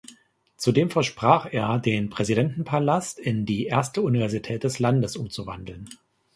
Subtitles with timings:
[0.57, 5.89] Zudem versprach er, den Präsidentenpalast in die erste Universität des Landes umzuwandeln.